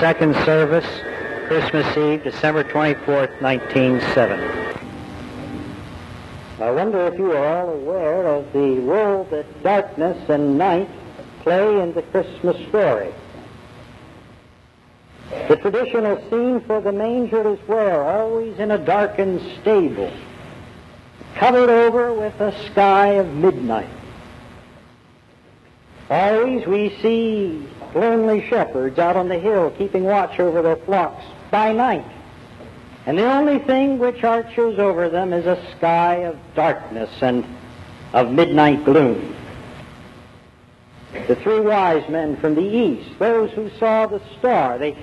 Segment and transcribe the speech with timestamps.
[0.00, 0.86] second service,
[1.46, 4.42] Christmas Eve, December 24th, 1970.
[6.58, 10.88] I wonder if you are all aware of the role that darkness and night
[11.42, 13.12] play in the Christmas story.
[15.48, 18.02] The traditional scene for the manger is where?
[18.02, 20.10] Always in a darkened stable,
[21.34, 23.90] covered over with a sky of midnight.
[26.08, 31.72] Always we see lonely shepherds out on the hill keeping watch over their flocks by
[31.72, 32.04] night.
[33.06, 37.44] And the only thing which arches over them is a sky of darkness and
[38.12, 39.34] of midnight gloom.
[41.26, 44.96] The three wise men from the east, those who saw the star, they,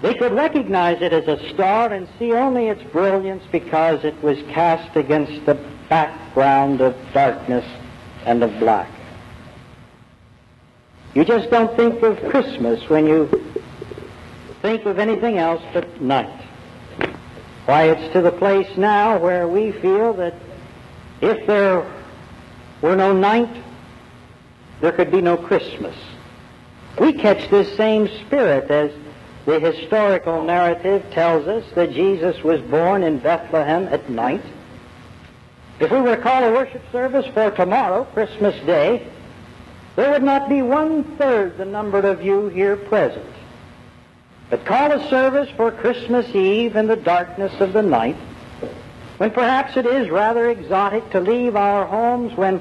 [0.00, 4.38] they could recognize it as a star and see only its brilliance because it was
[4.50, 5.54] cast against the
[5.88, 7.64] background of darkness
[8.24, 8.90] and of black.
[11.14, 13.28] You just don't think of Christmas when you
[14.62, 16.42] think of anything else but night.
[17.66, 20.34] Why, it's to the place now where we feel that
[21.20, 21.88] if there
[22.82, 23.62] were no night,
[24.80, 25.96] there could be no Christmas.
[26.98, 28.90] We catch this same spirit as
[29.46, 34.42] the historical narrative tells us that Jesus was born in Bethlehem at night.
[35.78, 39.06] If we were to call a worship service for tomorrow, Christmas Day,
[39.96, 43.24] there would not be one-third the number of you here present.
[44.50, 48.16] But call a service for Christmas Eve in the darkness of the night,
[49.18, 52.60] when perhaps it is rather exotic to leave our homes when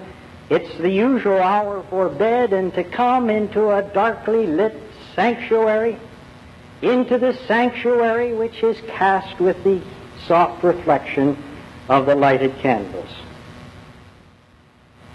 [0.49, 4.75] it's the usual hour for bed and to come into a darkly lit
[5.15, 5.97] sanctuary,
[6.81, 9.81] into the sanctuary which is cast with the
[10.27, 11.41] soft reflection
[11.89, 13.09] of the lighted candles.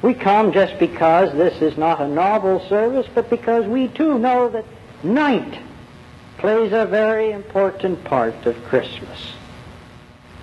[0.03, 4.49] We come just because this is not a novel service, but because we too know
[4.49, 4.65] that
[5.03, 5.61] night
[6.39, 9.33] plays a very important part of Christmas.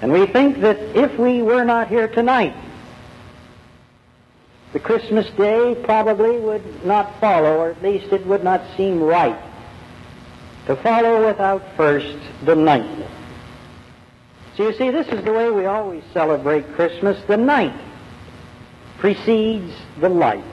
[0.01, 2.53] And we think that if we were not here tonight,
[4.73, 9.39] the Christmas day probably would not follow, or at least it would not seem right
[10.65, 13.07] to follow without first the night.
[14.57, 17.21] So you see, this is the way we always celebrate Christmas.
[17.25, 17.73] The night
[19.05, 19.71] precedes
[20.01, 20.43] the light.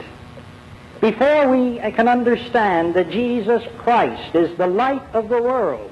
[1.01, 5.89] Before we can understand that Jesus Christ is the light of the world,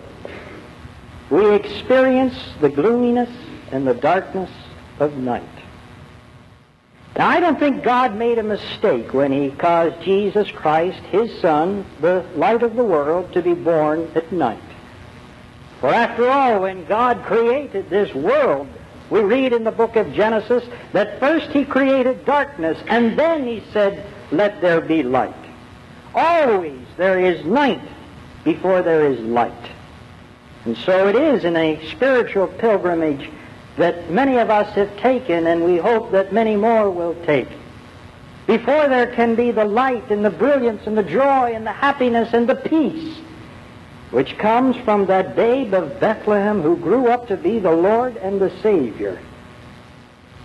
[1.31, 3.31] we experience the gloominess
[3.71, 4.51] and the darkness
[4.99, 5.41] of night.
[7.17, 11.83] Now, I don't think God made a mistake when he caused Jesus Christ, his Son,
[11.99, 14.61] the light of the world, to be born at night.
[15.79, 18.67] For after all, when God created this world,
[19.11, 20.63] we read in the book of Genesis
[20.93, 25.35] that first he created darkness, and then he said, let there be light.
[26.15, 27.81] Always there is night
[28.43, 29.51] before there is light.
[30.65, 33.29] And so it is in a spiritual pilgrimage
[33.77, 37.49] that many of us have taken, and we hope that many more will take.
[38.47, 42.33] Before there can be the light and the brilliance and the joy and the happiness
[42.33, 43.17] and the peace
[44.11, 48.39] which comes from that babe of Bethlehem who grew up to be the Lord and
[48.39, 49.19] the Savior,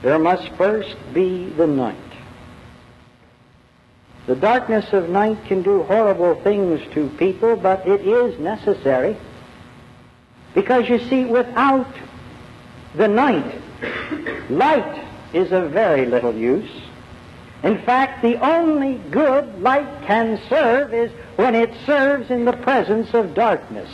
[0.03, 1.97] there must first be the night.
[4.27, 9.17] The darkness of night can do horrible things to people, but it is necessary.
[10.55, 11.87] Because you see, without
[12.95, 13.61] the night,
[14.51, 16.71] light is of very little use.
[17.63, 23.13] In fact, the only good light can serve is when it serves in the presence
[23.15, 23.91] of darkness.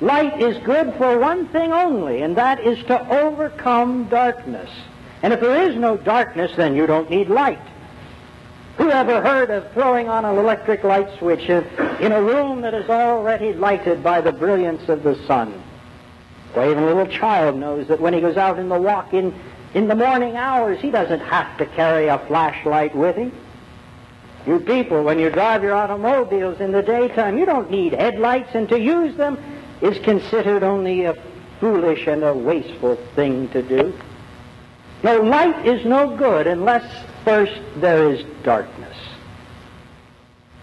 [0.00, 4.70] Light is good for one thing only, and that is to overcome darkness.
[5.22, 7.60] And if there is no darkness, then you don't need light.
[8.78, 12.88] Who ever heard of throwing on an electric light switch in a room that is
[12.88, 15.62] already lighted by the brilliance of the sun?
[16.56, 19.34] Well, even a little child knows that when he goes out in the walk in,
[19.74, 23.32] in the morning hours, he doesn't have to carry a flashlight with him.
[24.46, 28.68] You people, when you drive your automobiles in the daytime, you don't need headlights, and
[28.68, 29.38] to use them
[29.80, 31.16] is considered only a
[31.60, 33.94] foolish and a wasteful thing to do.
[35.02, 36.84] No, light is no good unless
[37.24, 38.96] first there is darkness.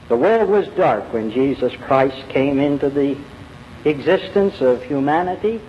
[0.07, 3.17] The world was dark when Jesus Christ came into the
[3.85, 5.61] existence of humanity.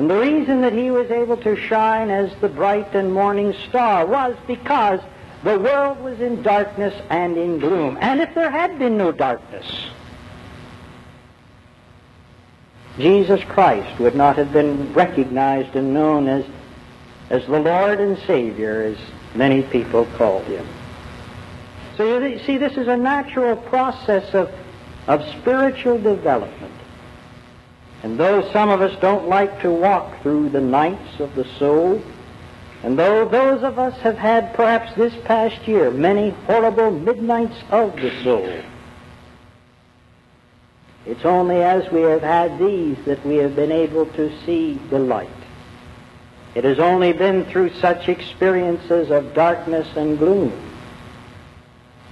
[0.00, 4.06] And the reason that he was able to shine as the bright and morning star
[4.06, 4.98] was because
[5.44, 7.98] the world was in darkness and in gloom.
[8.00, 9.66] And if there had been no darkness,
[12.96, 16.46] Jesus Christ would not have been recognized and known as,
[17.28, 18.96] as the Lord and Savior, as
[19.36, 20.66] many people called him.
[21.98, 24.50] So you see, this is a natural process of
[25.06, 26.79] of spiritual development.
[28.02, 32.02] And though some of us don't like to walk through the nights of the soul,
[32.82, 37.94] and though those of us have had perhaps this past year many horrible midnights of
[37.96, 38.62] the soul,
[41.04, 44.98] it's only as we have had these that we have been able to see the
[44.98, 45.28] light.
[46.54, 50.52] It has only been through such experiences of darkness and gloom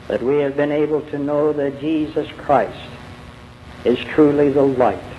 [0.07, 2.91] that we have been able to know that Jesus Christ
[3.85, 5.18] is truly the light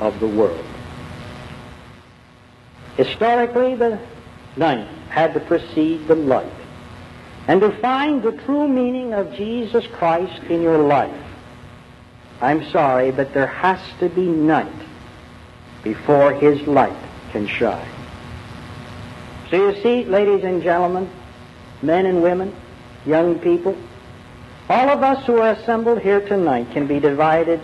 [0.00, 0.64] of the world.
[2.96, 3.98] Historically, the
[4.56, 6.52] night had to precede the light.
[7.46, 11.24] And to find the true meaning of Jesus Christ in your life,
[12.40, 14.72] I'm sorry, but there has to be night
[15.82, 16.96] before his light
[17.32, 17.88] can shine.
[19.50, 21.10] So you see, ladies and gentlemen,
[21.82, 22.54] men and women,
[23.04, 23.76] young people,
[24.68, 27.60] all of us who are assembled here tonight can be divided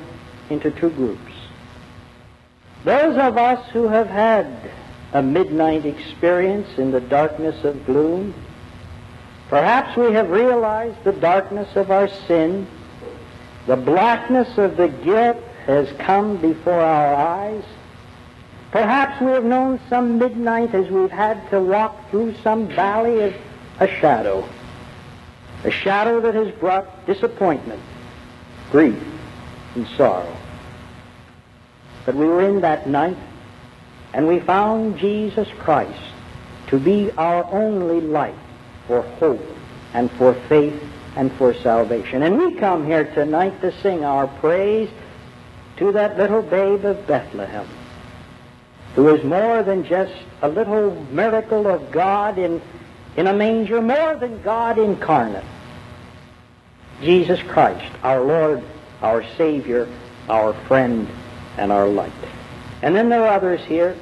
[0.50, 1.35] into two groups.
[2.86, 4.46] Those of us who have had
[5.12, 8.32] a midnight experience in the darkness of gloom,
[9.48, 12.68] perhaps we have realized the darkness of our sin
[13.66, 17.64] the blackness of the guilt has come before our eyes.
[18.70, 23.34] Perhaps we have known some midnight as we've had to walk through some valley of
[23.80, 24.48] a shadow.
[25.64, 27.82] A shadow that has brought disappointment,
[28.70, 29.02] grief,
[29.74, 30.35] and sorrow.
[32.06, 33.19] But we were in that night,
[34.14, 36.00] and we found Jesus Christ
[36.69, 38.37] to be our only light
[38.87, 39.44] for hope
[39.93, 40.81] and for faith
[41.17, 42.23] and for salvation.
[42.23, 44.88] And we come here tonight to sing our praise
[45.79, 47.67] to that little babe of Bethlehem,
[48.94, 52.62] who is more than just a little miracle of God in,
[53.17, 55.44] in a manger, more than God incarnate.
[57.03, 58.62] Jesus Christ, our Lord,
[59.03, 59.88] our Savior,
[60.29, 61.08] our friend,
[61.56, 62.12] and our light.
[62.82, 63.97] And then there are others here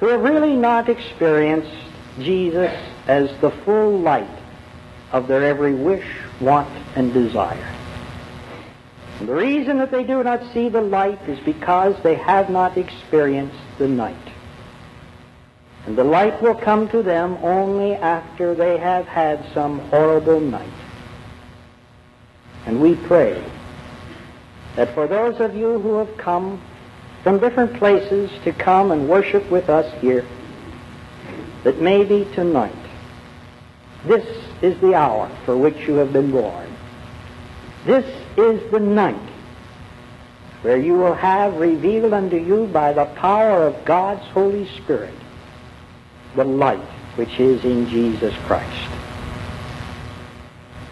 [0.00, 1.70] who have really not experienced
[2.18, 2.72] Jesus
[3.06, 4.28] as the full light
[5.12, 6.06] of their every wish,
[6.40, 7.74] want, and desire.
[9.20, 12.76] And the reason that they do not see the light is because they have not
[12.76, 14.16] experienced the night.
[15.86, 20.68] And the light will come to them only after they have had some horrible night.
[22.66, 23.42] And we pray
[24.76, 26.60] that for those of you who have come
[27.22, 30.24] from different places to come and worship with us here,
[31.64, 32.72] that maybe tonight
[34.04, 34.24] this
[34.62, 36.72] is the hour for which you have been born.
[37.84, 38.06] This
[38.36, 39.16] is the night
[40.62, 45.14] where you will have revealed unto you by the power of God's Holy Spirit
[46.36, 46.78] the light
[47.16, 48.90] which is in Jesus Christ.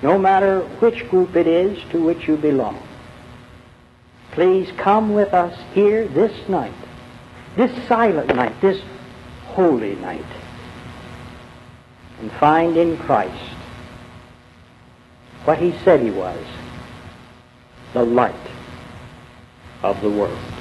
[0.02, 2.82] No matter which group it is to which you belong,
[4.34, 6.74] please come with us here this night,
[7.56, 8.80] this silent night, this
[9.46, 10.24] holy night
[12.24, 13.54] and find in Christ
[15.44, 16.42] what he said he was,
[17.92, 18.34] the light
[19.82, 20.53] of the world.